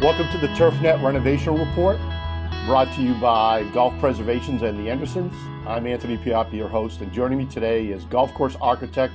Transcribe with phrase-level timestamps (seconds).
[0.00, 1.98] Welcome to the TurfNet Renovation Report,
[2.66, 5.34] brought to you by Golf Preservations and the Andersons.
[5.66, 9.12] I'm Anthony Pioppi, your host, and joining me today is golf course architect,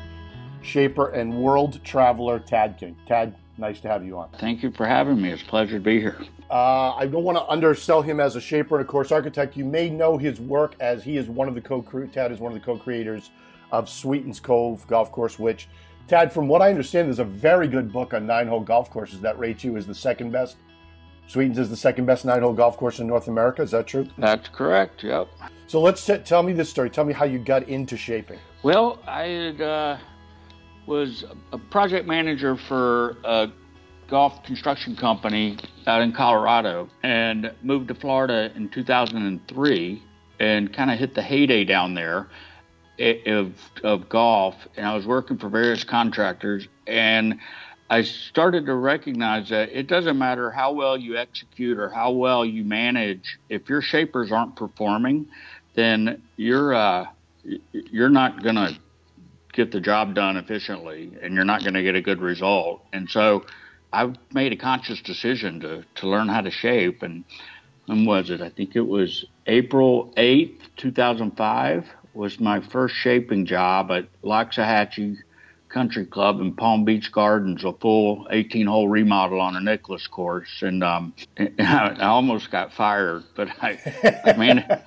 [0.61, 2.98] shaper, and world traveler Tad King.
[3.05, 4.27] Tad, nice to have you on.
[4.39, 5.32] Thank you for having me.
[5.32, 6.18] It's a pleasure to be here.
[6.52, 9.55] Uh, I don't want to undersell him as a shaper and a course architect.
[9.55, 11.81] You may know his work as he is one of the co
[12.11, 13.29] Tad is one of the co-creators
[13.71, 15.70] of Sweetens Cove Golf Course, which
[16.09, 19.40] Tad, from what I understand, there's a very good book on nine-hole golf courses that
[19.40, 20.58] rates you as the second best.
[21.27, 23.62] Sweetens is the second best nine-hole golf course in North America.
[23.62, 24.08] Is that true?
[24.18, 25.04] That's correct.
[25.04, 25.30] Yep.
[25.68, 26.90] So let's t- tell me this story.
[26.90, 28.40] Tell me how you got into shaping.
[28.62, 29.98] Well, I had, uh,
[30.86, 33.50] was a project manager for a
[34.08, 40.03] golf construction company out in Colorado and moved to Florida in 2003
[40.40, 42.28] and kind of hit the heyday down there
[43.26, 43.53] of,
[43.84, 44.55] of golf.
[44.76, 47.40] And I was working for various contractors and
[47.90, 52.45] I started to recognize that it doesn't matter how well you execute or how well
[52.45, 53.38] you manage.
[53.50, 55.28] If your shapers aren't performing,
[55.75, 57.08] then you're uh,
[57.72, 58.78] you're not going to
[59.52, 62.84] get the job done efficiently, and you're not going to get a good result.
[62.94, 63.45] And so,
[63.92, 67.03] I've made a conscious decision to to learn how to shape.
[67.03, 67.23] And
[67.86, 68.42] when was it?
[68.42, 74.08] I think it was April eighth, two thousand five, was my first shaping job at
[74.23, 75.18] Loxahatchee
[75.73, 80.61] Country Club in Palm Beach Gardens, a full 18 hole remodel on a Nicklaus course.
[80.61, 81.16] And, um,
[81.59, 84.81] I, almost got fired, but I, I, man,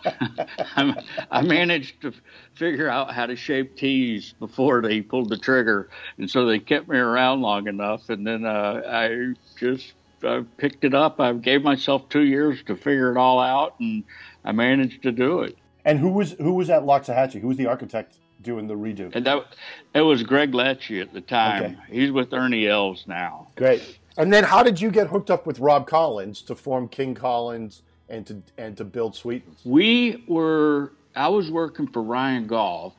[1.30, 2.12] I managed to
[2.54, 5.90] figure out how to shape tees before they pulled the trigger.
[6.18, 8.08] And so they kept me around long enough.
[8.08, 9.92] And then uh, I just
[10.22, 11.20] I picked it up.
[11.20, 14.04] I gave myself two years to figure it all out, and
[14.44, 15.58] I managed to do it.
[15.84, 17.40] And who was who was at Loxahatchee?
[17.40, 19.14] Who was the architect doing the redo?
[19.14, 19.46] And that
[19.94, 21.64] it was Greg Letsche at the time.
[21.64, 21.76] Okay.
[21.90, 23.48] He's with Ernie Els now.
[23.56, 23.98] Great.
[24.16, 27.82] And then how did you get hooked up with Rob Collins to form King Collins
[28.08, 29.60] and to and to build Sweetens?
[29.64, 32.94] We were I was working for Ryan Golf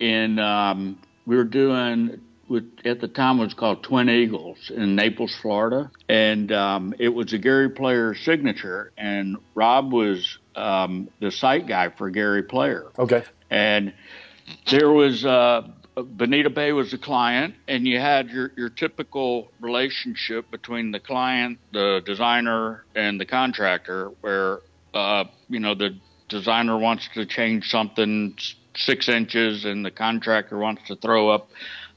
[0.00, 4.96] and um, we were doing with, at the time it was called Twin Eagles in
[4.96, 11.30] Naples, Florida, and um, it was a Gary Player signature, and Rob was um, the
[11.30, 12.90] site guy for Gary Player.
[12.98, 13.92] Okay, and
[14.70, 15.62] there was uh,
[15.96, 21.58] Bonita Bay was the client, and you had your, your typical relationship between the client,
[21.72, 24.60] the designer, and the contractor, where
[24.94, 25.96] uh, you know the
[26.28, 28.36] designer wants to change something
[28.74, 31.48] six inches, and the contractor wants to throw up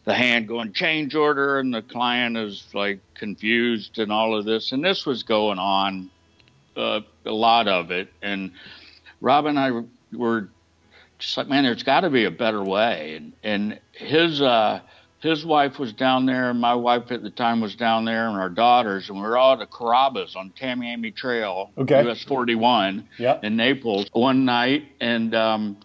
[0.05, 4.71] the hand going change order, and the client is like confused and all of this,
[4.71, 6.09] and this was going on
[6.75, 8.51] uh, a lot of it, and
[9.21, 9.71] Rob and I
[10.11, 10.49] were
[11.23, 13.15] just like, man, there's got to be a better way.
[13.15, 14.81] And and his uh,
[15.19, 18.37] his wife was down there, and my wife at the time was down there, and
[18.37, 22.05] our daughters, and we were all at the Carrabba's on Tamiami Trail, okay.
[22.09, 23.43] US 41, yep.
[23.43, 25.77] in Naples one night, and um,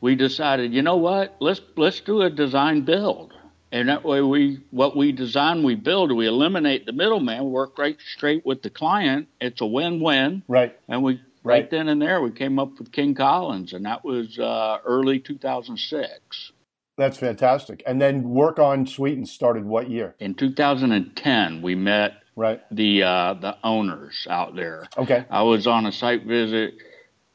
[0.00, 3.34] we decided, you know what, let's let's do a design build.
[3.72, 6.10] And that way, we what we design, we build.
[6.10, 7.44] We eliminate the middleman.
[7.44, 9.28] We work right straight with the client.
[9.40, 10.42] It's a win-win.
[10.48, 10.74] Right.
[10.88, 14.04] And we right, right then and there, we came up with King Collins, and that
[14.04, 16.52] was uh, early 2006.
[16.98, 17.82] That's fantastic.
[17.86, 20.14] And then work on Sweeten started what year?
[20.18, 24.88] In 2010, we met right the uh, the owners out there.
[24.96, 25.24] Okay.
[25.30, 26.74] I was on a site visit.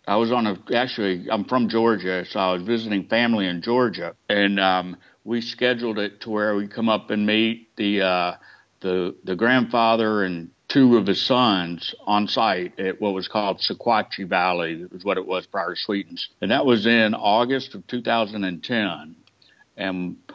[0.07, 4.15] I was on a actually I'm from Georgia, so I was visiting family in Georgia,
[4.29, 8.33] and um, we scheduled it to where we come up and meet the uh,
[8.79, 14.27] the the grandfather and two of his sons on site at what was called Sequatchie
[14.27, 16.29] Valley, was what it was prior to Sweetens.
[16.39, 19.15] And that was in August of 2010.
[19.75, 20.33] And I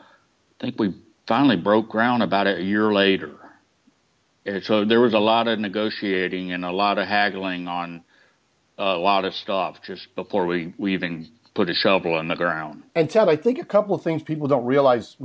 [0.61, 0.95] think we
[1.27, 3.35] finally broke ground about a year later.
[4.45, 8.05] And so there was a lot of negotiating and a lot of haggling on
[8.79, 12.37] uh, a lot of stuff just before we, we even put a shovel in the
[12.37, 12.83] ground.
[12.95, 15.17] And Ted, I think a couple of things people don't realize,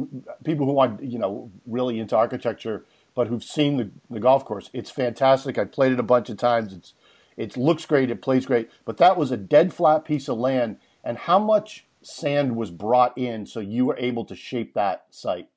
[0.46, 2.86] people who are, you know, really into architecture–
[3.16, 4.70] but who've seen the, the golf course.
[4.74, 5.58] It's fantastic.
[5.58, 6.74] I played it a bunch of times.
[6.74, 6.94] It's
[7.38, 8.12] it looks great.
[8.12, 8.70] It plays great.
[8.86, 10.78] But that was a dead flat piece of land.
[11.04, 15.48] And how much sand was brought in so you were able to shape that site?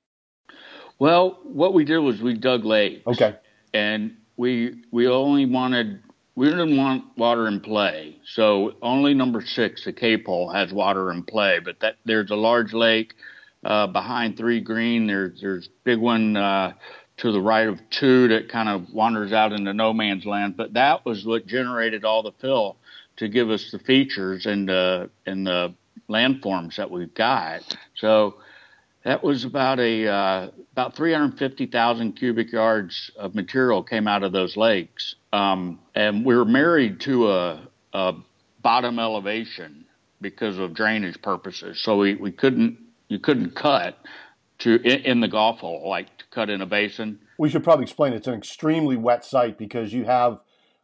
[0.99, 3.07] Well, what we did was we dug lakes.
[3.07, 3.37] Okay.
[3.73, 6.01] And we we only wanted
[6.37, 8.19] we didn't want water in play.
[8.25, 11.59] So only number six, the Cape Hole, has water in play.
[11.59, 13.15] But that there's a large lake
[13.65, 15.07] uh, behind three green.
[15.07, 16.37] There's there's big one.
[16.37, 16.73] Uh,
[17.25, 20.57] to the right of two that kind of wanders out into no man's land.
[20.57, 22.77] But that was what generated all the fill
[23.17, 25.75] to give us the features and the and the
[26.09, 27.77] landforms that we've got.
[27.95, 28.37] So
[29.05, 34.57] That was about a uh, about 350,000 cubic yards of material came out of those
[34.57, 38.15] lakes, um, and we were married to a, a,
[38.63, 39.85] bottom elevation
[40.23, 41.81] because of drainage purposes.
[41.83, 42.79] So we, we couldn't
[43.09, 43.99] you couldn't cut
[44.61, 47.19] to in, in the Gulf hole like cut in a basin.
[47.39, 50.41] We should probably explain it's an extremely wet site because you have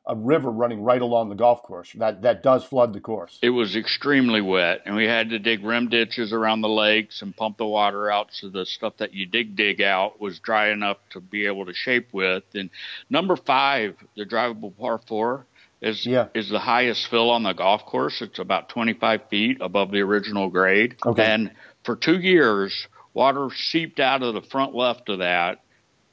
[0.06, 1.93] a river running right along the golf course.
[1.94, 3.38] That that does flood the course.
[3.43, 7.37] It was extremely wet, and we had to dig rim ditches around the lakes and
[7.37, 10.97] pump the water out so the stuff that you dig dig out was dry enough
[11.11, 12.44] to be able to shape with.
[12.55, 12.70] And
[13.08, 15.46] number five, the drivable par four,
[15.82, 16.29] is yeah.
[16.35, 18.23] is the highest fill on the golf course.
[18.23, 20.96] It's about 25 feet above the original grade.
[21.05, 21.25] Okay.
[21.25, 21.53] And
[21.85, 25.62] for two years, water seeped out of the front left of that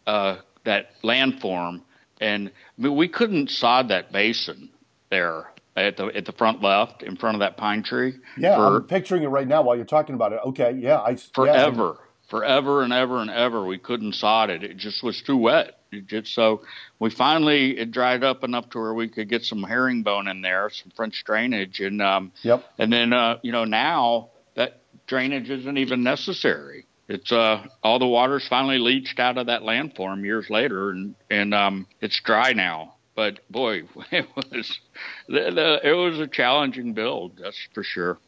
[0.05, 1.81] uh, that landform
[2.19, 4.69] and I mean, we couldn't sod that basin
[5.09, 8.15] there at the at the front left in front of that pine tree.
[8.37, 10.39] Yeah, for, I'm picturing it right now while you're talking about it.
[10.45, 12.29] Okay, yeah, I forever, yeah.
[12.29, 14.63] forever and ever and ever we couldn't sod it.
[14.63, 15.73] It just was too wet.
[16.07, 16.63] Just so
[16.99, 20.69] we finally it dried up enough to where we could get some herringbone in there,
[20.69, 22.65] some French drainage, and um, yep.
[22.77, 28.07] And then uh, you know now that drainage isn't even necessary it's uh all the
[28.07, 32.95] water's finally leached out of that landform years later and and um it's dry now.
[33.15, 34.79] But boy it was
[35.27, 38.19] the, the, it was a challenging build that's for sure.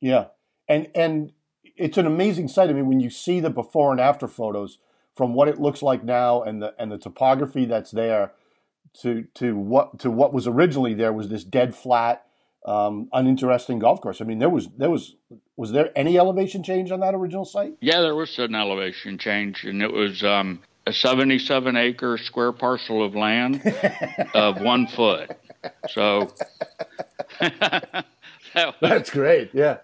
[0.00, 0.26] Yeah.
[0.68, 1.32] And and
[1.76, 2.70] it's an amazing sight.
[2.70, 4.78] I mean when you see the before and after photos
[5.14, 8.32] from what it looks like now and the and the topography that's there
[9.02, 12.26] to to what to what was originally there was this dead flat
[12.64, 14.20] um, uninteresting golf course.
[14.20, 15.16] I mean, there was there was
[15.56, 17.74] was there any elevation change on that original site?
[17.80, 23.04] Yeah, there was an elevation change, and it was um, a 77 acre square parcel
[23.04, 23.62] of land
[24.34, 25.30] of one foot.
[25.90, 26.32] So
[27.40, 28.04] that
[28.54, 29.50] was, that's great.
[29.52, 29.78] Yeah,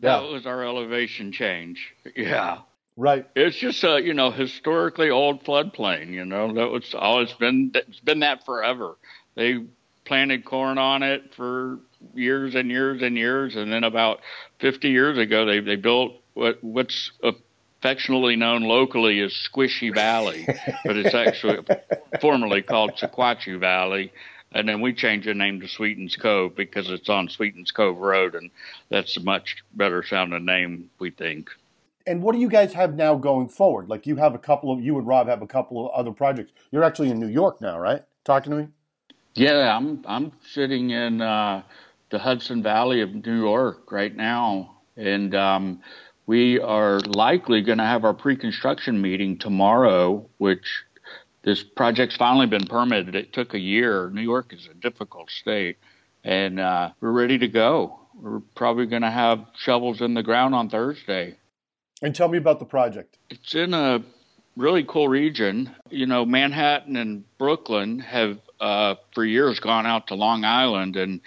[0.00, 1.94] that was our elevation change.
[2.16, 2.58] Yeah.
[2.94, 3.26] Right.
[3.34, 6.08] It's just a you know historically old floodplain.
[6.08, 8.96] You know that was always been it's been that forever.
[9.34, 9.64] They
[10.12, 11.78] planted corn on it for
[12.12, 14.20] years and years and years, and then about
[14.60, 20.46] 50 years ago, they they built what what's affectionately known locally as Squishy Valley,
[20.84, 21.64] but it's actually
[22.20, 24.12] formerly called Sequatchie Valley.
[24.54, 28.34] And then we changed the name to Sweetens Cove because it's on Sweetens Cove Road,
[28.34, 28.50] and
[28.90, 31.48] that's a much better sounding name, we think.
[32.06, 33.88] And what do you guys have now going forward?
[33.88, 36.52] Like you have a couple of, you and Rob have a couple of other projects.
[36.70, 38.02] You're actually in New York now, right?
[38.24, 38.68] Talking to me.
[39.34, 41.62] Yeah, I'm I'm sitting in uh,
[42.10, 45.80] the Hudson Valley of New York right now, and um,
[46.26, 50.84] we are likely going to have our pre-construction meeting tomorrow, which
[51.44, 53.14] this project's finally been permitted.
[53.14, 54.10] It took a year.
[54.10, 55.78] New York is a difficult state,
[56.22, 58.00] and uh, we're ready to go.
[58.14, 61.38] We're probably going to have shovels in the ground on Thursday.
[62.02, 63.16] And tell me about the project.
[63.30, 64.04] It's in a
[64.56, 65.74] really cool region.
[65.90, 71.20] You know, Manhattan and Brooklyn have uh, for years gone out to Long Island, and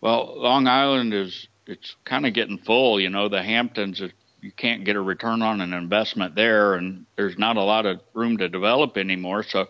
[0.00, 3.00] well, Long Island is it's kind of getting full.
[3.00, 4.02] You know, the Hamptons
[4.42, 8.00] you can't get a return on an investment there, and there's not a lot of
[8.14, 9.42] room to develop anymore.
[9.42, 9.66] So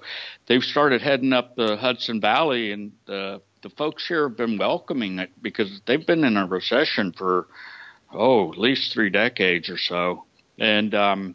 [0.47, 5.19] they've started heading up the Hudson Valley, and the the folks here have been welcoming
[5.19, 7.47] it because they've been in a recession for
[8.13, 10.25] oh at least three decades or so,
[10.59, 11.35] and um,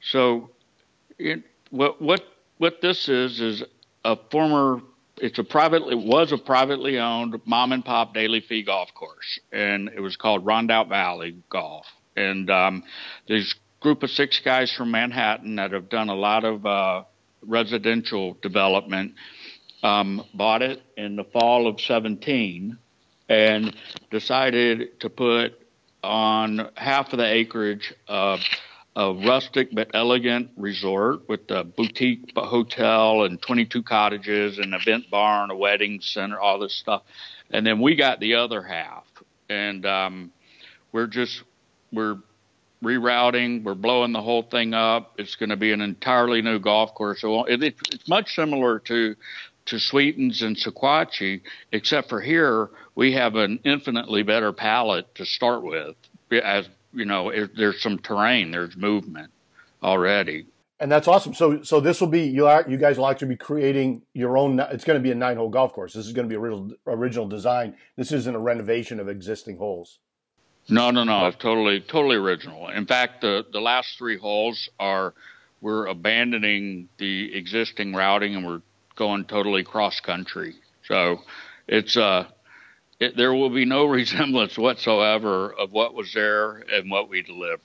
[0.00, 0.50] so
[1.22, 2.22] it, what what
[2.58, 3.62] what this is is
[4.04, 4.80] a former
[5.18, 9.88] it's a privately was a privately owned mom and pop daily fee golf course, and
[9.94, 11.86] it was called Rondout Valley Golf.
[12.16, 12.82] And um,
[13.28, 17.04] there's group of six guys from Manhattan that have done a lot of uh,
[17.42, 19.14] residential development.
[19.82, 22.78] Um, bought it in the fall of 17
[23.28, 23.76] and
[24.10, 25.58] decided to put
[26.04, 28.38] on half of the acreage uh,
[28.94, 35.50] a rustic but elegant resort with a boutique hotel and 22 cottages, an event barn,
[35.50, 37.02] a wedding center, all this stuff.
[37.50, 39.04] And then we got the other half,
[39.48, 40.32] and um,
[40.92, 41.42] we're just
[41.92, 42.16] we're
[42.82, 45.14] rerouting, we're blowing the whole thing up.
[45.18, 47.20] It's going to be an entirely new golf course.
[47.20, 49.14] So it, it's much similar to
[49.64, 55.62] to Sweetens and Sequatchie, except for here we have an infinitely better palette to start
[55.62, 55.94] with
[56.42, 59.30] as you know, it, there's some terrain, there's movement
[59.82, 60.46] already.
[60.80, 61.32] And that's awesome.
[61.32, 64.58] So, so this will be you are you guys will actually be creating your own.
[64.58, 65.92] It's going to be a nine hole golf course.
[65.92, 67.76] This is going to be a real original design.
[67.96, 70.00] This isn't a renovation of existing holes.
[70.68, 71.26] No, no, no.
[71.26, 72.68] It's totally, totally original.
[72.68, 75.14] In fact, the the last three holes are
[75.60, 78.62] we're abandoning the existing routing and we're
[78.96, 80.56] going totally cross country.
[80.88, 81.20] So,
[81.68, 82.26] it's uh
[83.02, 87.62] it, there will be no resemblance whatsoever of what was there and what we deliver.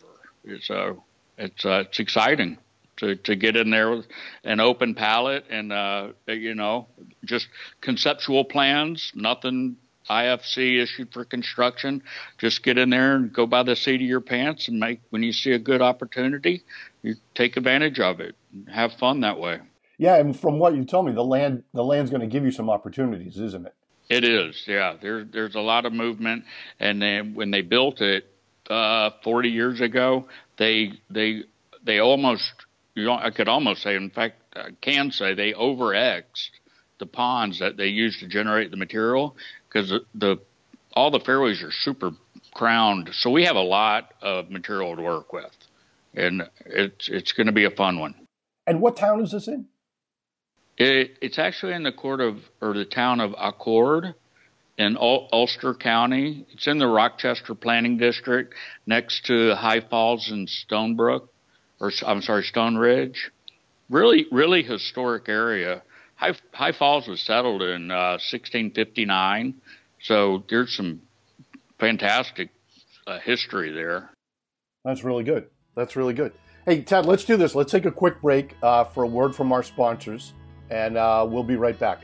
[0.62, 1.04] So
[1.38, 2.58] it's uh, it's exciting
[2.98, 4.08] to to get in there with
[4.44, 6.88] an open palette and uh, you know
[7.26, 7.48] just
[7.82, 9.78] conceptual plans, nothing
[10.10, 12.02] IFC issued for construction.
[12.38, 15.22] Just get in there and go by the seat of your pants and make when
[15.22, 16.64] you see a good opportunity,
[17.04, 18.36] you take advantage of it.
[18.74, 19.60] Have fun that way.
[19.98, 22.52] Yeah, and from what you told me, the land the land's going to give you
[22.52, 23.76] some opportunities, isn't it?
[24.10, 24.64] It is.
[24.68, 26.46] Yeah, there's there's a lot of movement,
[26.80, 28.26] and then when they built it
[28.70, 31.44] uh, 40 years ago, they they
[31.84, 32.54] they almost
[32.96, 36.50] you know I could almost say, in fact, I can say they overexed
[37.00, 39.36] the ponds that they use to generate the material
[39.68, 40.38] because the, the
[40.94, 42.12] all the fairways are super
[42.54, 45.56] crowned, so we have a lot of material to work with,
[46.16, 48.16] and it's it's going to be a fun one.
[48.66, 49.68] And what town is this in?
[50.78, 54.14] It, it's actually in the court of or the town of Accord
[54.78, 56.46] in Ul- Ulster County.
[56.52, 58.54] It's in the Rochester Planning District,
[58.86, 61.30] next to High Falls and Stonebrook,
[61.80, 63.32] or I'm sorry, Stone Ridge.
[63.90, 65.82] Really, really historic area.
[66.16, 69.56] High, High Falls was settled in uh, 1659,
[70.02, 71.02] so there's some
[71.80, 72.50] fantastic
[73.06, 74.10] uh, history there.
[74.84, 75.48] That's really good.
[75.76, 76.34] That's really good.
[76.66, 77.56] Hey, Ted, let's do this.
[77.56, 80.34] Let's take a quick break uh, for a word from our sponsors,
[80.70, 82.04] and uh, we'll be right back.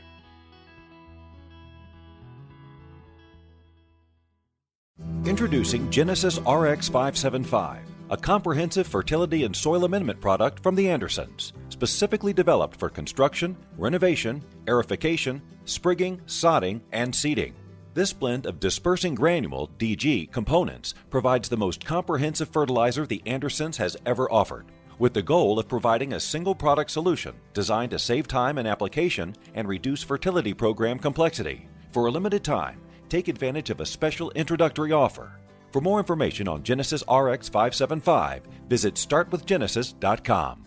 [5.24, 7.80] Introducing Genesis RX 575,
[8.10, 14.42] a comprehensive fertility and soil amendment product from the Andersons, specifically developed for construction, renovation,
[14.66, 17.54] aerification, sprigging, sodding, and seeding.
[17.94, 23.96] This blend of dispersing granule DG components provides the most comprehensive fertilizer the Andersons has
[24.04, 24.66] ever offered,
[24.98, 29.34] with the goal of providing a single product solution designed to save time in application
[29.54, 31.68] and reduce fertility program complexity.
[31.92, 35.38] For a limited time, take advantage of a special introductory offer.
[35.72, 40.64] For more information on Genesis RX 575, visit startwithgenesis.com.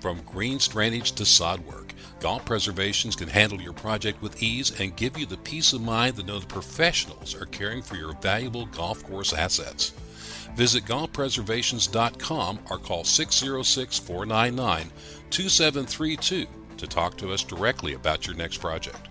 [0.00, 4.96] From green drainage to sod work, Golf Preservations can handle your project with ease and
[4.96, 8.66] give you the peace of mind to know the professionals are caring for your valuable
[8.66, 9.92] golf course assets.
[10.54, 14.90] Visit golfpreservations.com or call 606 499
[15.30, 19.08] 2732 to talk to us directly about your next project.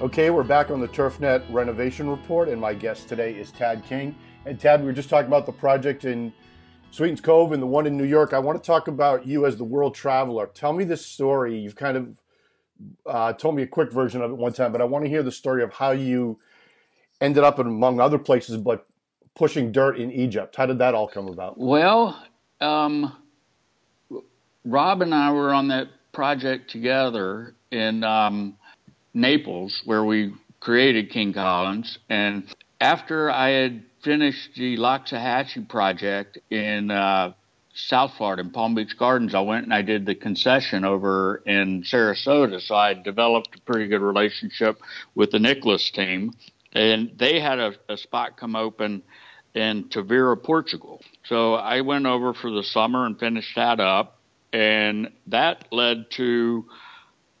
[0.00, 4.16] Okay, we're back on the TurfNet renovation report, and my guest today is Tad King.
[4.46, 6.32] And Tad, we were just talking about the project in
[6.90, 8.32] Sweetens Cove and the one in New York.
[8.32, 10.46] I want to talk about you as the world traveler.
[10.46, 11.58] Tell me this story.
[11.58, 12.18] You've kind of
[13.06, 15.22] uh, told me a quick version of it one time, but I want to hear
[15.22, 16.38] the story of how you
[17.20, 18.86] ended up, in, among other places, but
[19.34, 20.56] pushing dirt in Egypt.
[20.56, 21.58] How did that all come about?
[21.58, 22.22] Well,
[22.60, 23.16] um,
[24.64, 28.56] Rob and I were on that project together in um,
[29.14, 31.98] Naples, where we created King Collins.
[32.08, 32.44] And
[32.80, 37.32] after I had finished the Loxahatchee project in uh,
[37.72, 41.82] South Florida, in Palm Beach Gardens, I went and I did the concession over in
[41.82, 42.60] Sarasota.
[42.60, 44.80] So I developed a pretty good relationship
[45.14, 46.32] with the Nicklaus team.
[46.72, 49.02] And they had a, a spot come open
[49.54, 51.00] in Tavira, Portugal.
[51.24, 54.18] So I went over for the summer and finished that up.
[54.52, 56.64] And that led to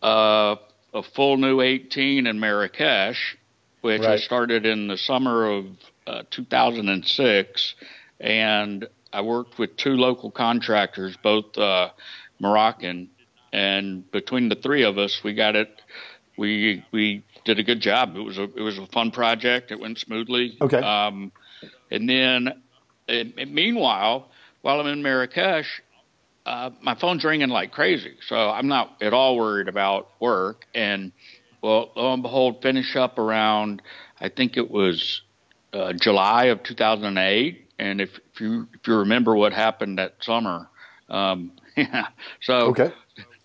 [0.00, 0.56] uh,
[0.94, 3.36] a full new 18 in Marrakesh,
[3.80, 4.10] which right.
[4.10, 5.66] I started in the summer of
[6.06, 7.74] uh, 2006.
[8.20, 11.90] And I worked with two local contractors, both uh,
[12.38, 13.10] Moroccan.
[13.52, 15.82] And between the three of us, we got it.
[16.36, 18.16] We we did a good job.
[18.16, 19.72] It was a it was a fun project.
[19.72, 20.56] It went smoothly.
[20.60, 20.78] Okay.
[20.78, 21.32] Um,
[21.90, 22.62] and then,
[23.08, 24.30] and, and meanwhile,
[24.62, 25.82] while I'm in Marrakesh,
[26.46, 28.14] uh, my phone's ringing like crazy.
[28.26, 30.66] So I'm not at all worried about work.
[30.74, 31.12] And
[31.62, 33.82] well, lo and behold, finish up around,
[34.20, 35.22] I think it was
[35.72, 37.66] uh, July of 2008.
[37.80, 40.68] And if, if you if you remember what happened that summer,
[41.08, 42.08] um, yeah.
[42.42, 42.92] So okay.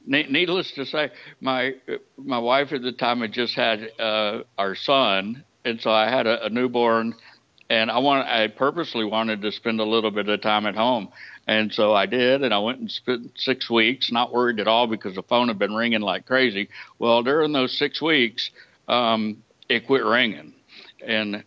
[0.06, 1.76] needless to say, my
[2.18, 6.28] my wife at the time had just had uh, our son, and so I had
[6.28, 7.16] a, a newborn,
[7.70, 11.14] and I want I purposely wanted to spend a little bit of time at home.
[11.48, 14.88] And so I did, and I went and spent six weeks, not worried at all
[14.88, 16.68] because the phone had been ringing like crazy.
[17.00, 18.50] Well, during those six weeks,
[18.90, 20.54] um, it quit ringing,
[21.06, 21.44] and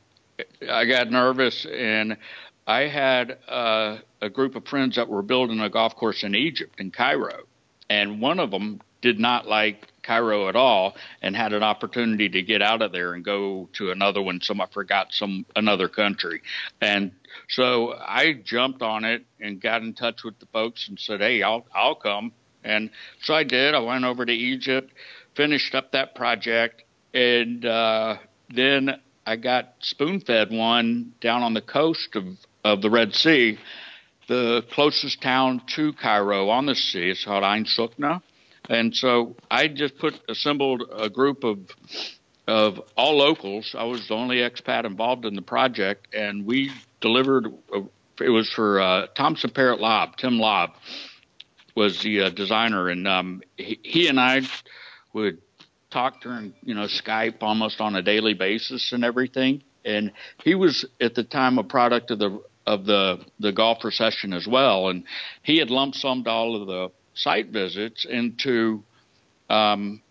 [0.70, 2.16] I got nervous, and
[2.68, 6.78] I had uh, a group of friends that were building a golf course in Egypt,
[6.78, 7.44] in Cairo,
[7.88, 12.42] and one of them did not like Cairo at all and had an opportunity to
[12.42, 14.42] get out of there and go to another one.
[14.42, 16.42] Some I forgot some another country,
[16.82, 17.12] and
[17.48, 21.42] so I jumped on it and got in touch with the folks and said, "Hey,
[21.42, 22.32] I'll I'll come."
[22.64, 22.90] And
[23.22, 23.74] so I did.
[23.74, 24.92] I went over to Egypt,
[25.34, 26.82] finished up that project,
[27.14, 28.16] and uh,
[28.50, 32.24] then I got spoon fed one down on the coast of,
[32.64, 33.58] of the Red Sea,
[34.28, 37.10] the closest town to Cairo on the sea.
[37.10, 38.22] is called Ain Sokhna.
[38.68, 41.58] And so I just put assembled a group of
[42.46, 43.74] of all locals.
[43.78, 47.46] I was the only expat involved in the project, and we delivered.
[47.74, 47.82] A,
[48.20, 50.16] it was for uh, Thomson Perrett Lobb.
[50.16, 50.70] Tim Lobb
[51.76, 54.40] was the uh, designer, and um, he, he and I
[55.12, 55.40] would
[55.90, 59.62] talk during you know Skype almost on a daily basis and everything.
[59.84, 60.12] And
[60.42, 64.46] he was at the time a product of the of the the golf recession as
[64.46, 65.04] well, and
[65.42, 68.84] he had lump summed all of the site visits into
[69.48, 70.02] um,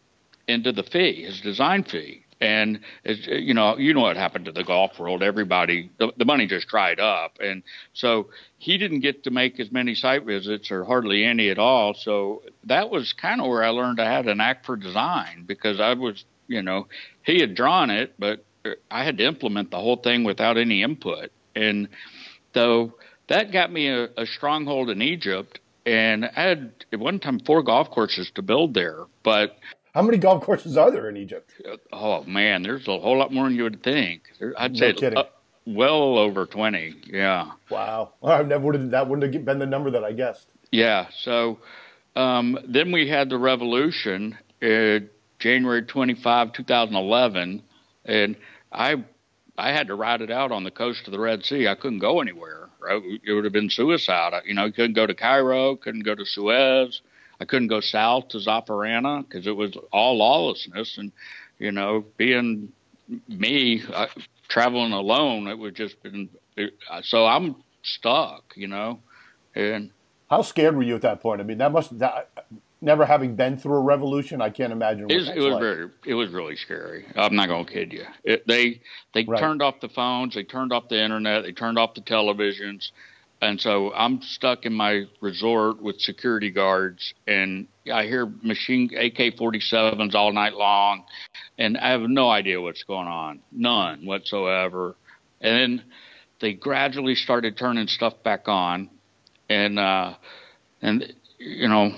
[0.48, 2.24] into the fee, his design fee.
[2.40, 5.24] And you know, you know what happened to the golf world.
[5.24, 9.72] Everybody, the, the money just dried up, and so he didn't get to make as
[9.72, 11.94] many site visits or hardly any at all.
[11.96, 15.80] So that was kind of where I learned I had an act for design because
[15.80, 16.88] I was, you know,
[17.24, 18.46] he had drawn it, but
[18.92, 21.32] I had to implement the whole thing without any input.
[21.56, 21.90] And
[22.54, 22.94] so
[23.28, 25.60] that got me a, a stronghold in Egypt.
[25.86, 29.58] And I had at one time four golf courses to build there, but
[29.94, 31.50] how many golf courses are there in Egypt?
[31.94, 34.24] Oh man, there's a whole lot more than you would think.
[34.58, 35.18] I'd no say kidding.
[35.18, 35.24] Uh,
[35.66, 36.94] well over twenty.
[37.06, 37.52] Yeah.
[37.70, 38.12] Wow.
[38.22, 40.48] I never would have, that wouldn't have been the number that I guessed.
[40.72, 41.08] Yeah.
[41.22, 41.60] So
[42.18, 45.00] um, then we had the revolution, uh,
[45.40, 47.64] January twenty five, two thousand eleven,
[48.04, 48.36] and
[48.74, 49.06] I
[49.58, 51.68] I had to ride it out on the coast of the Red Sea.
[51.68, 52.70] I couldn't go anywhere.
[52.80, 53.02] Right?
[53.26, 54.34] It would have been suicide.
[54.46, 57.02] You know, couldn't go to Cairo, couldn't go to Suez.
[57.40, 60.98] I couldn't go south to Zafarana because it was all lawlessness.
[60.98, 61.12] And,
[61.60, 62.72] you know, being
[63.28, 64.08] me, I,
[64.48, 69.00] traveling alone, it would just been, it, uh, so I'm stuck, you know.
[69.56, 69.92] And
[70.30, 71.42] how scared were you at that point?
[71.42, 72.30] I mean, that must, that,
[72.82, 75.10] never having been through a revolution, I can't imagine.
[75.10, 75.62] it, it was like.
[75.62, 77.06] very, it was really scary.
[77.16, 78.06] I'm not going to kid you.
[78.24, 78.82] It, they
[79.14, 79.40] they right.
[79.40, 82.92] turned off the phones, they turned off the internet, they turned off the televisions,
[83.42, 90.16] and so I'm stuck in my resort with security guards, and I hear machine AK-47s
[90.16, 91.04] all night long,
[91.58, 94.96] and I have no idea what's going on, none whatsoever.
[95.40, 95.86] And then
[96.40, 98.90] they gradually started turning stuff back on,
[99.50, 100.16] and uh,
[100.82, 101.92] and you know,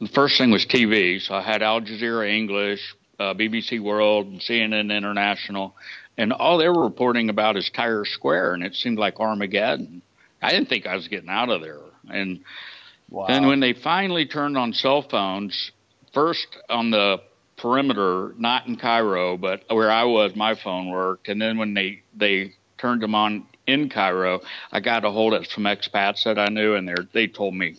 [0.00, 1.20] the first thing was TV.
[1.20, 2.80] So I had Al Jazeera English,
[3.18, 5.74] uh, BBC World, and CNN International,
[6.16, 10.02] and all they were reporting about is Tahrir Square, and it seemed like Armageddon.
[10.42, 11.80] I didn't think I was getting out of there.
[12.08, 12.40] And
[13.10, 13.26] wow.
[13.26, 15.72] and when they finally turned on cell phones,
[16.12, 17.20] first on the
[17.56, 21.28] perimeter, not in Cairo, but where I was, my phone worked.
[21.28, 25.46] And then when they they turned them on in Cairo, I got a hold of
[25.46, 27.76] some expats that I knew, and they they told me,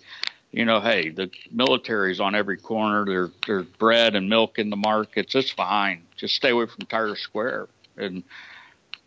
[0.55, 3.03] you know, hey, the military's on every corner.
[3.05, 5.35] There there's bread and milk in the markets.
[5.35, 6.03] It's fine.
[6.15, 7.67] Just stay away from Tahrir Square.
[7.97, 8.23] And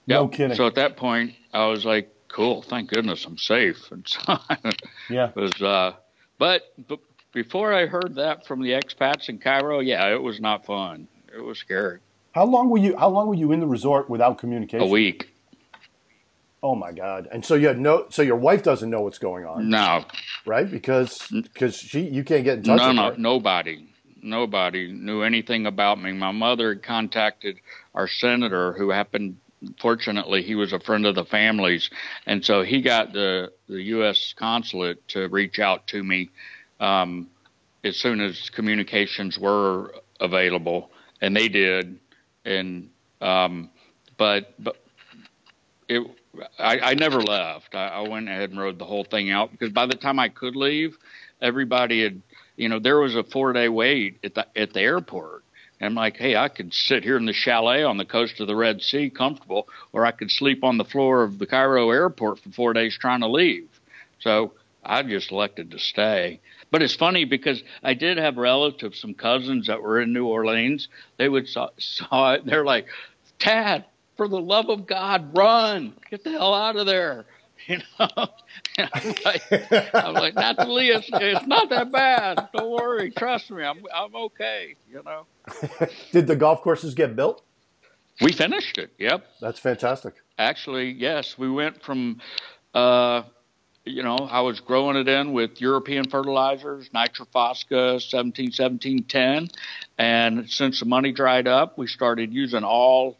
[0.06, 0.54] no kidding.
[0.54, 2.60] So at that point, I was like, cool.
[2.60, 3.78] Thank goodness I'm safe.
[3.90, 4.38] And so
[5.08, 5.62] yeah, it was.
[5.62, 5.94] Uh,
[6.36, 7.00] but, but
[7.32, 11.08] before I heard that from the expats in Cairo, yeah, it was not fun.
[11.34, 12.00] It was scary.
[12.32, 12.94] How long were you?
[12.94, 14.86] How long were you in the resort without communication?
[14.86, 15.30] A week.
[16.62, 17.28] Oh my God!
[17.30, 18.06] And so you had no.
[18.10, 19.68] So your wife doesn't know what's going on.
[19.70, 20.04] No.
[20.44, 20.68] Right?
[20.68, 22.78] Because because she you can't get in touch.
[22.78, 23.16] No, with no, her.
[23.16, 23.86] nobody,
[24.22, 26.12] nobody knew anything about me.
[26.12, 27.60] My mother had contacted
[27.94, 29.36] our senator, who happened
[29.80, 31.90] fortunately he was a friend of the family's
[32.26, 36.30] and so he got the the US consulate to reach out to me
[36.80, 37.28] um,
[37.82, 40.90] as soon as communications were available
[41.20, 41.98] and they did
[42.44, 42.88] and
[43.20, 43.70] um,
[44.16, 44.76] but but
[45.88, 46.06] it
[46.58, 49.70] I, I never left I, I went ahead and rode the whole thing out because
[49.70, 50.96] by the time I could leave
[51.40, 52.22] everybody had
[52.56, 55.44] you know there was a four day wait at the at the airport
[55.80, 58.56] I'm like, hey, I could sit here in the chalet on the coast of the
[58.56, 62.50] Red Sea comfortable, or I could sleep on the floor of the Cairo airport for
[62.50, 63.68] four days trying to leave.
[64.18, 64.52] So
[64.84, 66.40] I just elected to stay.
[66.70, 70.88] But it's funny because I did have relatives, some cousins that were in New Orleans.
[71.16, 72.44] They would saw, saw it.
[72.44, 72.86] They're like,
[73.38, 73.84] Tad,
[74.18, 75.94] for the love of God, run!
[76.10, 77.24] Get the hell out of there!
[77.66, 78.28] You know,
[78.78, 79.42] I'm like,
[79.92, 82.48] I'm like, Natalie, it's, it's not that bad.
[82.54, 83.10] Don't worry.
[83.10, 83.62] Trust me.
[83.62, 84.76] I'm, I'm okay.
[84.90, 85.26] You know.
[86.12, 87.42] Did the golf courses get built?
[88.22, 88.92] We finished it.
[88.96, 89.26] Yep.
[89.40, 90.14] That's fantastic.
[90.38, 91.36] Actually, yes.
[91.36, 92.20] We went from,
[92.72, 93.24] uh,
[93.84, 99.48] you know, I was growing it in with European fertilizers, Nitrophoska, 17, 17, 10.
[99.98, 103.18] And since the money dried up, we started using all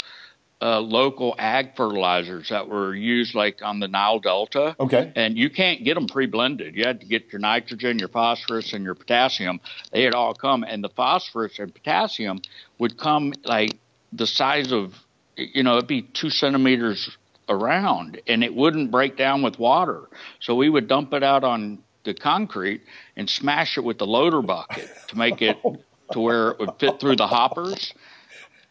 [0.61, 4.75] uh, local ag fertilizers that were used like on the Nile Delta.
[4.81, 5.12] Okay.
[5.14, 6.75] And you can't get them pre-blended.
[6.75, 9.61] You had to get your nitrogen, your phosphorus, and your potassium.
[9.92, 12.40] They had all come, and the phosphorus and potassium
[12.79, 13.71] would come like
[14.12, 14.94] the size of,
[15.37, 17.16] you know, it'd be two centimeters
[17.49, 20.03] around, and it wouldn't break down with water.
[20.40, 22.83] So we would dump it out on the concrete
[23.16, 25.57] and smash it with the loader bucket to make it
[26.12, 27.92] to where it would fit through the hoppers,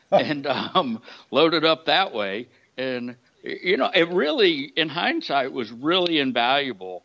[0.12, 2.48] and um, load it up that way.
[2.78, 7.04] And you know, it really, in hindsight, was really invaluable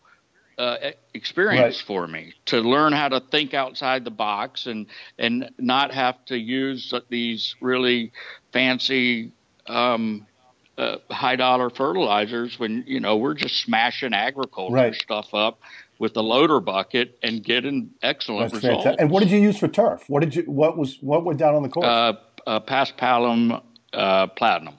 [0.58, 0.76] uh,
[1.14, 1.86] experience right.
[1.86, 4.86] for me to learn how to think outside the box and
[5.18, 8.12] and not have to use these really
[8.52, 9.32] fancy
[9.66, 10.26] um,
[10.76, 14.94] uh, high dollar fertilizers when you know we're just smashing agriculture right.
[14.94, 15.58] stuff up
[15.98, 18.84] with the loader bucket and getting excellent That's results.
[18.84, 19.00] Fantastic.
[19.00, 20.04] And what did you use for turf?
[20.08, 21.86] What did you what was what went down on the course?
[21.86, 22.14] Uh,
[22.46, 24.74] uh, Paspalum uh, Platinum.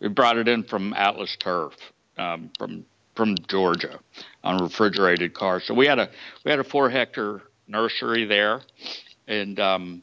[0.00, 1.74] We brought it in from Atlas Turf
[2.16, 3.98] um, from from Georgia
[4.44, 5.64] on refrigerated cars.
[5.66, 6.08] So we had a
[6.44, 8.60] we had a four hectare nursery there,
[9.26, 10.02] and um,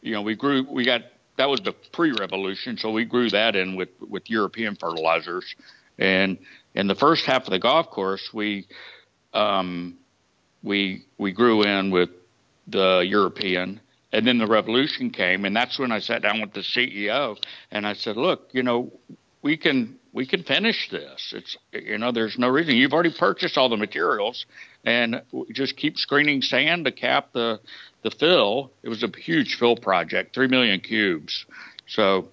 [0.00, 1.02] you know we grew we got
[1.36, 5.54] that was the pre-revolution, so we grew that in with with European fertilizers,
[5.98, 6.38] and
[6.74, 8.66] in the first half of the golf course we
[9.34, 9.98] um,
[10.62, 12.10] we we grew in with
[12.66, 13.80] the European.
[14.14, 17.36] And then the revolution came, and that's when I sat down with the CEO
[17.72, 18.92] and I said, "Look, you know,
[19.42, 21.34] we can we can finish this.
[21.36, 24.46] It's you know there's no reason you've already purchased all the materials
[24.84, 25.20] and
[25.52, 27.58] just keep screening sand to cap the
[28.02, 28.70] the fill.
[28.84, 31.44] It was a huge fill project, three million cubes.
[31.88, 32.28] So,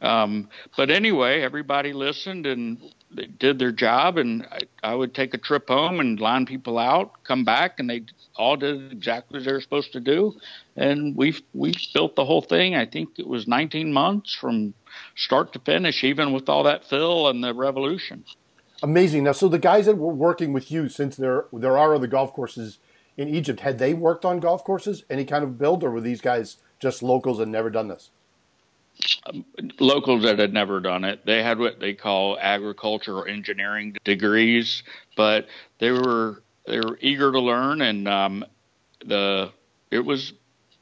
[0.00, 2.78] um, but anyway, everybody listened and
[3.10, 6.78] they did their job, and I, I would take a trip home and line people
[6.78, 8.04] out, come back, and they
[8.36, 10.38] all did exactly as they were supposed to do,
[10.76, 12.74] and we we built the whole thing.
[12.74, 14.74] I think it was 19 months from
[15.16, 18.24] start to finish, even with all that fill and the revolution.
[18.82, 19.24] Amazing.
[19.24, 22.32] Now, so the guys that were working with you, since there there are other golf
[22.32, 22.78] courses
[23.16, 26.20] in Egypt, had they worked on golf courses, any kind of build, or were these
[26.20, 28.10] guys just locals and never done this?
[29.78, 31.24] Locals that had never done it.
[31.24, 34.82] They had what they call agricultural engineering degrees,
[35.16, 35.46] but
[35.78, 38.44] they were they were eager to learn, and um,
[39.04, 39.52] the
[39.90, 40.32] it was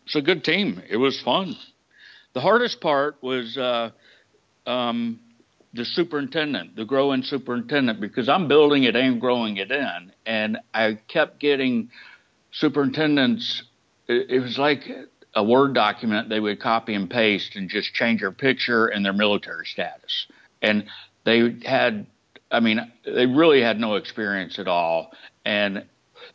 [0.04, 0.82] it's a good team.
[0.88, 1.56] It was fun.
[2.32, 3.90] The hardest part was uh,
[4.66, 5.20] um,
[5.74, 10.98] the superintendent, the growing superintendent, because I'm building it and growing it in, and I
[11.08, 11.90] kept getting
[12.52, 13.62] superintendents.
[14.08, 14.88] It, it was like
[15.36, 19.12] a Word document they would copy and paste and just change their picture and their
[19.12, 20.26] military status,
[20.60, 20.86] and
[21.24, 22.06] they had.
[22.50, 25.10] I mean, they really had no experience at all.
[25.44, 25.84] And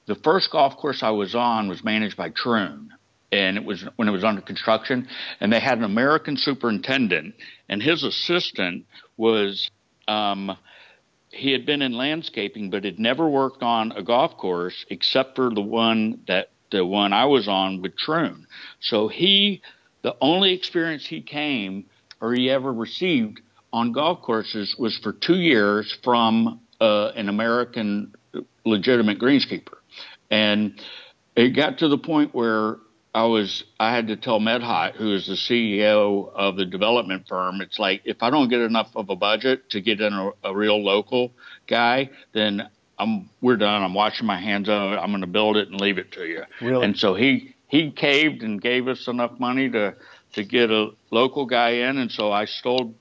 [0.07, 2.91] the first golf course I was on was managed by Troon
[3.31, 5.07] and it was when it was under construction,
[5.39, 7.35] and they had an American superintendent,
[7.69, 8.85] and his assistant
[9.17, 9.69] was
[10.07, 10.57] um,
[11.29, 15.49] he had been in landscaping, but had never worked on a golf course except for
[15.49, 18.47] the one that the one I was on with Troon.
[18.79, 19.61] So he,
[20.01, 21.85] the only experience he came
[22.19, 23.41] or he ever received
[23.73, 28.13] on golf courses was for two years from uh, an American
[28.65, 29.77] legitimate greenskeeper,
[30.29, 30.79] and
[31.35, 32.77] it got to the point where
[33.13, 37.61] I was I had to tell Medhot, who is the CEO of the development firm,
[37.61, 40.55] it's like if I don't get enough of a budget to get in a, a
[40.55, 41.33] real local
[41.67, 42.69] guy, then
[43.01, 43.81] I'm we're done.
[43.81, 44.97] I'm washing my hands of it.
[44.97, 46.43] I'm going to build it and leave it to you.
[46.61, 46.85] Really?
[46.85, 49.95] And so he he caved and gave us enough money to
[50.33, 52.95] to get a local guy in, and so I stole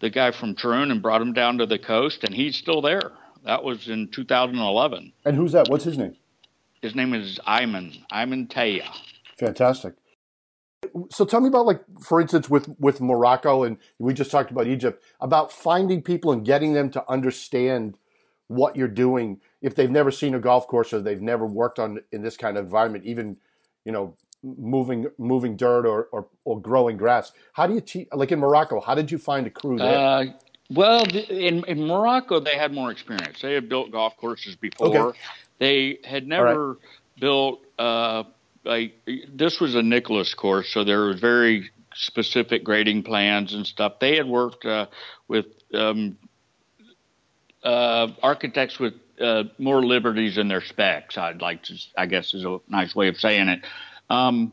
[0.00, 3.12] the guy from Troon and brought him down to the coast, and he's still there.
[3.44, 5.12] That was in 2011.
[5.24, 5.68] And who's that?
[5.68, 6.16] What's his name?
[6.82, 8.88] His name is Iman Iman Taya.
[9.38, 9.94] Fantastic.
[11.10, 14.66] So tell me about like, for instance, with with Morocco, and we just talked about
[14.66, 17.96] Egypt, about finding people and getting them to understand
[18.48, 22.00] what you're doing if they've never seen a golf course or they've never worked on
[22.12, 23.36] in this kind of environment, even
[23.84, 27.32] you know moving moving dirt or, or, or growing grass.
[27.52, 28.08] How do you teach?
[28.12, 29.98] Like in Morocco, how did you find a crew there?
[29.98, 30.24] Uh,
[30.70, 33.40] well, in in Morocco, they had more experience.
[33.40, 35.08] They had built golf courses before.
[35.08, 35.18] Okay.
[35.58, 36.78] They had never right.
[37.20, 37.60] built.
[37.78, 38.24] Uh,
[38.64, 38.94] like
[39.32, 43.98] this was a Nicklaus course, so there was very specific grading plans and stuff.
[43.98, 44.86] They had worked uh,
[45.26, 46.18] with um,
[47.62, 51.18] uh, architects with uh, more liberties in their specs.
[51.18, 53.60] I'd like to, I guess, is a nice way of saying it.
[54.10, 54.52] Um,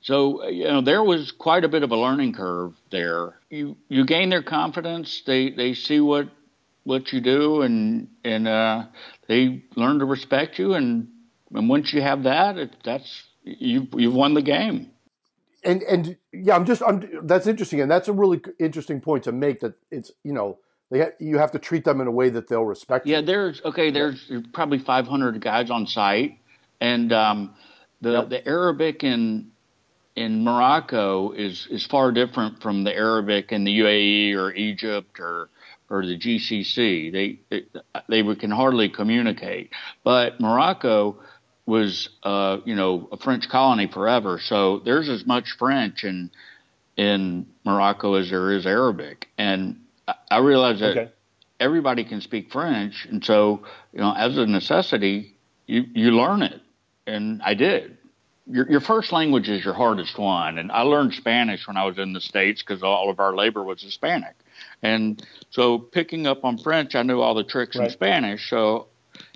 [0.00, 3.34] so you know there was quite a bit of a learning curve there.
[3.50, 5.22] You you gain their confidence.
[5.26, 6.28] They they see what
[6.84, 8.84] what you do and and uh,
[9.26, 11.08] they learn to respect you and
[11.54, 14.90] and once you have that, it, that's you you've won the game.
[15.64, 19.32] And and yeah, I'm just I'm that's interesting, and that's a really interesting point to
[19.32, 19.60] make.
[19.60, 20.58] That it's you know
[20.90, 23.06] they ha- you have to treat them in a way that they'll respect.
[23.06, 23.14] You.
[23.14, 23.26] Yeah, you.
[23.26, 23.90] there's okay.
[23.90, 26.38] There's probably 500 guys on site,
[26.80, 27.54] and um,
[28.00, 28.28] the yep.
[28.28, 29.50] the Arabic and
[30.14, 35.50] in Morocco is is far different from the Arabic in the UAE or Egypt or
[35.90, 37.12] or the GCC.
[37.12, 37.64] They they,
[38.08, 39.70] they can hardly communicate.
[40.04, 41.18] But Morocco
[41.66, 46.30] was uh, you know a French colony forever, so there's as much French in
[46.96, 49.80] in Morocco as there is Arabic, and
[50.30, 50.96] I, realize that.
[50.96, 51.12] Okay.
[51.58, 55.34] Everybody can speak French, and so you know, as a necessity,
[55.66, 56.60] you you learn it,
[57.06, 57.96] and I did
[58.46, 60.58] your, your first language is your hardest one.
[60.58, 63.62] And I learned Spanish when I was in the States because all of our labor
[63.62, 64.34] was Hispanic.
[64.82, 67.86] And so picking up on French, I knew all the tricks right.
[67.86, 68.48] in Spanish.
[68.48, 68.86] So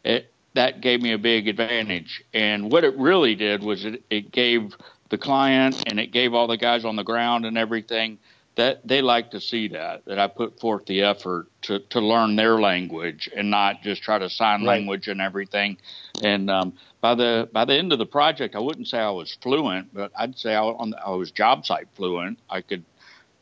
[0.04, 2.24] it, that gave me a big advantage.
[2.32, 4.76] And what it really did was it, it gave
[5.08, 8.18] the client and it gave all the guys on the ground and everything
[8.56, 12.36] that they like to see that that I put forth the effort to to learn
[12.36, 14.78] their language and not just try to sign right.
[14.78, 15.78] language and everything.
[16.22, 19.36] And um, by the by the end of the project, I wouldn't say I was
[19.40, 22.38] fluent, but I'd say I, on, I was job site fluent.
[22.48, 22.84] I could,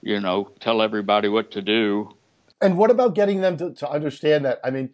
[0.03, 2.15] you know, tell everybody what to do.
[2.61, 4.61] And what about getting them to, to understand that?
[4.65, 4.91] I mean,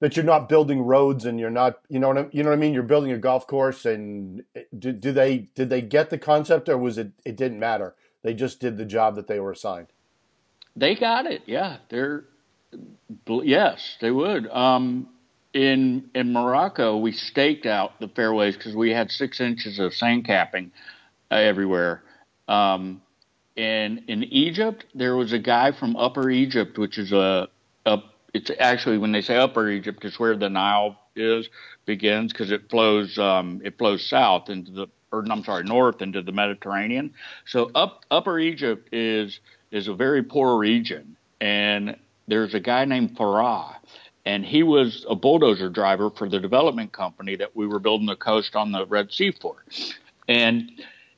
[0.00, 2.56] that you're not building roads and you're not, you know what I, you know what
[2.56, 2.74] I mean.
[2.74, 4.42] You're building a golf course, and
[4.76, 7.94] do, do they did they get the concept, or was it it didn't matter?
[8.22, 9.88] They just did the job that they were assigned.
[10.76, 11.42] They got it.
[11.46, 12.24] Yeah, they're
[13.26, 14.48] yes, they would.
[14.48, 15.08] Um,
[15.52, 20.24] in in Morocco, we staked out the fairways because we had six inches of sand
[20.26, 20.70] capping
[21.30, 22.02] uh, everywhere.
[22.46, 23.02] Um,
[23.56, 27.48] and in Egypt, there was a guy from Upper Egypt, which is a,
[27.84, 27.98] a
[28.32, 31.48] it's actually when they say Upper Egypt, it's where the Nile is
[31.84, 36.22] begins because it flows um, it flows south into the or I'm sorry north into
[36.22, 37.14] the Mediterranean.
[37.46, 41.96] So up Upper Egypt is is a very poor region, and
[42.26, 43.76] there's a guy named Farah
[44.26, 48.16] and he was a bulldozer driver for the development company that we were building the
[48.16, 49.64] coast on the Red Sea for.
[50.28, 50.70] And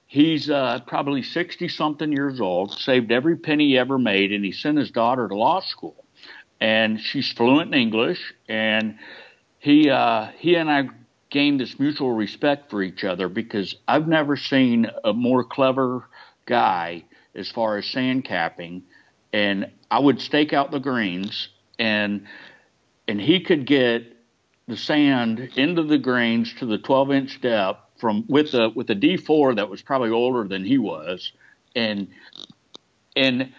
[0.07, 4.53] he's uh, probably 60 something years old, saved every penny he ever made, and he
[4.53, 6.05] sent his daughter to law school.
[6.61, 8.97] And she's fluent in English, and
[9.59, 10.89] he uh, he and I
[11.33, 16.05] gained this mutual respect for each other because I've never seen a more clever
[16.47, 18.85] guy as far as sand capping.
[19.33, 22.27] And I would stake out the greens and
[23.09, 24.17] and he could get
[24.69, 28.95] the sand into the greens to the 12 inch depth from with a with a
[28.95, 31.33] D4 that was probably older than he was,
[31.75, 32.09] and
[33.17, 33.53] and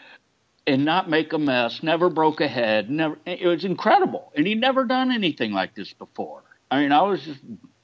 [0.68, 1.82] and not make a mess.
[1.84, 2.90] Never broke a head.
[2.90, 3.18] Never.
[3.26, 6.43] It was incredible, and he'd never done anything like this before.
[6.74, 7.40] I mean, I was just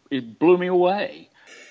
[0.09, 1.29] it blew me away.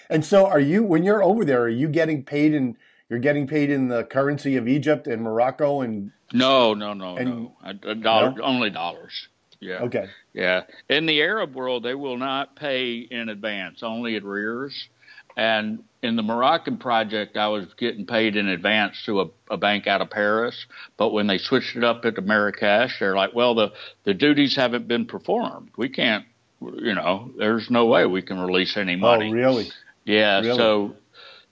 [0.09, 1.63] And so, are you when you're over there?
[1.63, 2.77] Are you getting paid in?
[3.09, 7.31] You're getting paid in the currency of Egypt and Morocco and no, no, no, and,
[7.31, 7.57] no.
[7.65, 8.43] A, uh, a dollar, no?
[8.45, 9.29] only dollars.
[9.61, 9.81] Yeah.
[9.81, 10.07] Okay.
[10.33, 10.63] Yeah.
[10.89, 14.89] In the Arab world, they will not pay in advance, only at arrears.
[15.37, 19.87] And in the Moroccan project, I was getting paid in advance to a, a bank
[19.87, 20.67] out of Paris.
[20.97, 23.73] But when they switched it up into Marrakesh, they're like, well, the,
[24.05, 25.71] the duties haven't been performed.
[25.77, 26.25] We can't,
[26.61, 29.31] you know, there's no way we can release any oh, money.
[29.31, 29.71] Oh, really?
[30.05, 30.41] Yeah.
[30.41, 30.57] Really?
[30.57, 30.97] So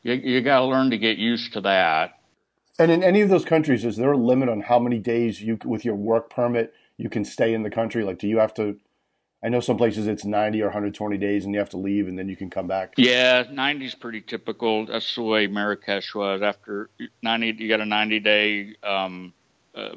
[0.02, 2.18] you, you got to learn to get used to that.
[2.78, 5.58] And in any of those countries, is there a limit on how many days you,
[5.64, 8.04] with your work permit, you can stay in the country?
[8.04, 8.76] Like, do you have to?
[9.44, 12.18] I know some places it's 90 or 120 days and you have to leave and
[12.18, 12.94] then you can come back.
[12.96, 14.86] Yeah, 90 is pretty typical.
[14.86, 16.42] That's the way Marrakesh was.
[16.42, 16.90] After
[17.22, 19.34] 90, you got a 90 day um,
[19.74, 19.96] uh,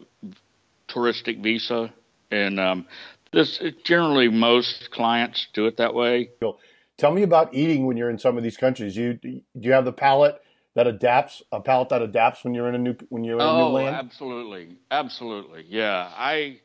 [0.87, 1.91] touristic visa.
[2.31, 2.85] And um,
[3.31, 6.29] this generally most clients do it that way.
[6.97, 8.95] Tell me about eating when you're in some of these countries.
[8.95, 10.41] You do you have the palate
[10.75, 13.49] that adapts a palate that adapts when you're in a new when you're in oh,
[13.49, 13.95] a new oh, land?
[13.95, 15.65] absolutely, absolutely.
[15.67, 16.59] Yeah, I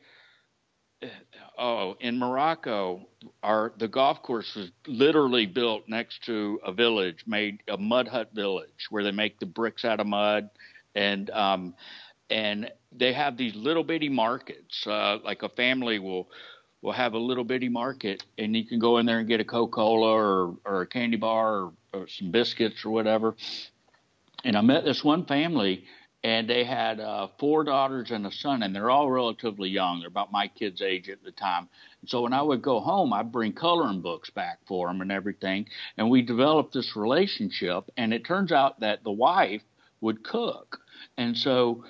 [1.57, 3.07] oh, in Morocco,
[3.43, 8.31] our the golf course was literally built next to a village, made a mud hut
[8.33, 10.49] village where they make the bricks out of mud,
[10.95, 11.75] and um,
[12.29, 14.85] and they have these little bitty markets.
[14.85, 16.29] Uh, like a family will
[16.85, 19.43] will have a little bitty market, and you can go in there and get a
[19.43, 23.35] Coca Cola or or a candy bar or, or some biscuits or whatever.
[24.43, 25.85] And I met this one family
[26.23, 29.99] and they had uh, four daughters and a son, and they're all relatively young.
[29.99, 31.69] They're about my kid's age at the time.
[32.01, 35.11] And so when I would go home, I'd bring coloring books back for them and
[35.11, 35.67] everything,
[35.97, 37.91] and we developed this relationship.
[37.97, 39.61] And it turns out that the wife
[40.01, 40.79] would cook,
[41.17, 41.83] and so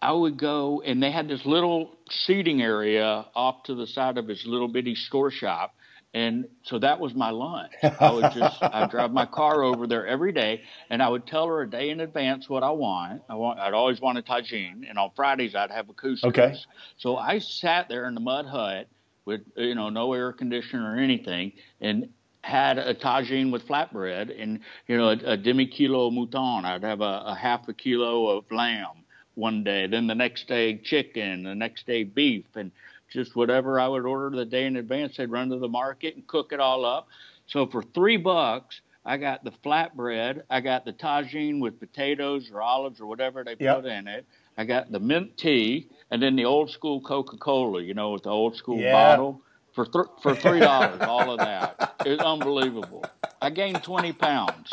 [0.00, 4.28] I would go, and they had this little seating area off to the side of
[4.28, 5.74] his little bitty store shop
[6.14, 7.72] and so that was my lunch.
[7.82, 11.46] I would just I'd drive my car over there every day, and I would tell
[11.46, 13.22] her a day in advance what I want.
[13.28, 16.24] I want I'd always want a tagine, and on Fridays I'd have a couscous.
[16.24, 16.54] Okay.
[16.96, 18.88] So I sat there in the mud hut
[19.26, 22.08] with you know no air conditioner or anything, and
[22.40, 26.64] had a tagine with flatbread and you know a, a demi kilo mouton.
[26.64, 29.04] I'd have a, a half a kilo of lamb
[29.38, 32.72] one day, then the next day chicken, the next day beef, and
[33.10, 35.16] just whatever I would order the day in advance.
[35.16, 37.08] They'd run to the market and cook it all up.
[37.46, 42.60] So for three bucks, I got the flatbread, I got the tagine with potatoes or
[42.60, 43.76] olives or whatever they yep.
[43.76, 44.26] put in it.
[44.58, 48.24] I got the mint tea, and then the old school Coca Cola, you know, with
[48.24, 48.92] the old school yeah.
[48.92, 49.40] bottle
[49.72, 51.00] for th- for three dollars.
[51.02, 51.94] all of that.
[52.04, 53.04] It's unbelievable.
[53.40, 54.68] I gained twenty pounds.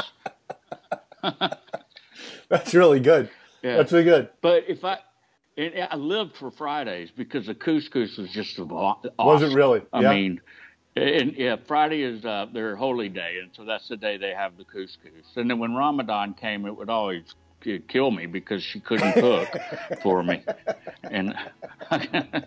[2.50, 3.30] That's really good.
[3.66, 3.78] Yeah.
[3.78, 4.30] That's really good.
[4.44, 5.00] But if I,
[5.58, 9.12] and I lived for Fridays because the couscous was just awesome.
[9.18, 9.82] Was it really?
[9.92, 10.14] I yeah.
[10.14, 10.42] mean,
[10.96, 14.56] and yeah, Friday is uh, their holy day, and so that's the day they have
[14.58, 15.36] the couscous.
[15.36, 17.24] And then when Ramadan came, it would always
[17.88, 19.50] kill me because she couldn't cook
[20.04, 20.44] for me,
[21.02, 21.34] and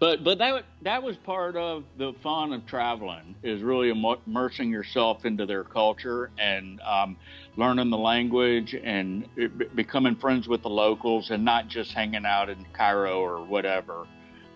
[0.00, 5.26] but but that that was part of the fun of traveling is really immersing yourself
[5.26, 7.16] into their culture and um,
[7.56, 9.28] learning the language and
[9.74, 14.06] becoming friends with the locals and not just hanging out in Cairo or whatever.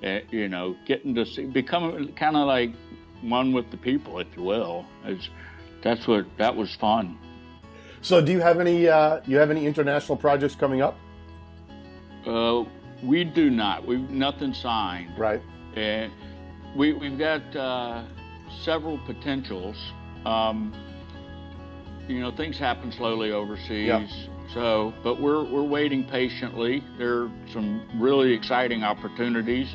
[0.02, 2.72] Uh, you know, getting to see, becoming kind of like
[3.22, 4.84] one with the people, if you will.
[5.06, 5.28] Is
[5.82, 7.18] that's what that was fun.
[8.00, 10.98] So, do you have any uh, you have any international projects coming up?
[12.26, 12.64] Uh,
[13.04, 13.86] we do not.
[13.86, 15.18] We've nothing signed.
[15.18, 15.42] Right.
[15.74, 16.12] And
[16.76, 18.04] we we've got uh,
[18.62, 19.76] several potentials.
[20.24, 20.74] Um,
[22.08, 23.86] you know, things happen slowly overseas.
[23.86, 24.08] Yep.
[24.52, 26.82] So, but we're we're waiting patiently.
[26.98, 29.74] There are some really exciting opportunities,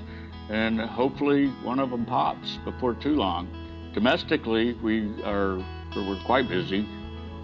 [0.50, 3.48] and hopefully one of them pops before too long.
[3.94, 5.58] Domestically, we are
[5.96, 6.84] we're quite busy,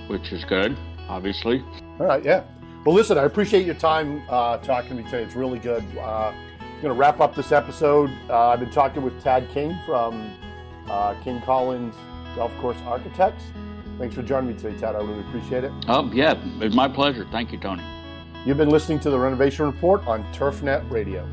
[0.07, 0.77] which is good,
[1.09, 1.63] obviously.
[1.99, 2.43] All right, yeah.
[2.85, 5.23] Well, listen, I appreciate your time uh, talking to me today.
[5.23, 5.83] It's really good.
[5.97, 8.11] Uh, I'm going to wrap up this episode.
[8.29, 10.31] Uh, I've been talking with Tad King from
[10.87, 11.95] uh, King Collins
[12.35, 13.43] Golf Course Architects.
[13.97, 14.95] Thanks for joining me today, Tad.
[14.95, 15.71] I really appreciate it.
[15.87, 17.25] Oh, yeah, it's my pleasure.
[17.31, 17.81] Thank you, Tony.
[18.45, 21.27] You've been listening to the Renovation Report on TurfNet Radio.